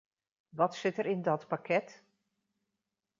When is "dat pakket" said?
1.21-2.03